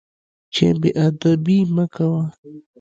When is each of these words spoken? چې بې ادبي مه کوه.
چې 0.53 0.65
بې 0.81 0.89
ادبي 1.07 1.59
مه 1.75 1.85
کوه. 1.93 2.23